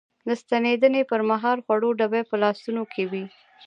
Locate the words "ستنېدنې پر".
0.41-1.21